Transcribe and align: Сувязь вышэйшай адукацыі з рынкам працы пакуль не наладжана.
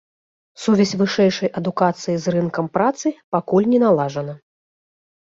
Сувязь 0.61 0.93
вышэйшай 1.01 1.49
адукацыі 1.61 2.15
з 2.25 2.35
рынкам 2.39 2.65
працы 2.81 3.07
пакуль 3.39 3.71
не 3.75 3.79
наладжана. 3.89 4.33